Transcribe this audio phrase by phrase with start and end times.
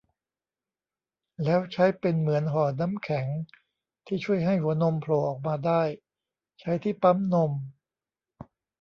[1.43, 3.27] แล้วใช้เป็นเหมือนห่อน้ำแข็ง
[4.05, 5.81] ที่ช่วยให้หัวนมโผล่ออกมาได้
[6.59, 7.51] ใช้ที่ปั๊มนม